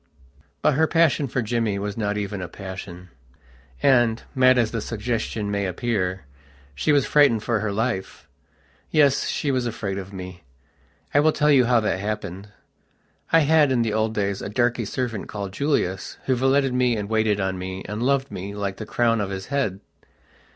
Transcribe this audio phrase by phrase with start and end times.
[0.63, 3.09] But her passion for Jimmy was not even a passion,
[3.83, 6.25] and, mad as the suggestion may appear,
[6.73, 8.27] she was frightened for her life.
[8.89, 10.43] Yes, she was afraid of me.
[11.13, 12.49] I will tell you how that happened.
[13.31, 17.07] I had, in the old days, a darky servant, called Julius, who valeted me, and
[17.07, 19.81] waited on me, and loved me, like the crown of his head.